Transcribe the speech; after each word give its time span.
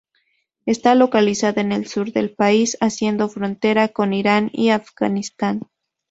Está 0.65 0.95
localizada 0.95 1.61
en 1.61 1.71
el 1.71 1.85
sur 1.85 2.11
del 2.11 2.33
país, 2.33 2.75
haciendo 2.81 3.29
frontera 3.29 3.89
con 3.89 4.13
Irán 4.13 4.49
y 4.51 4.69
Afganistán. 4.71 5.61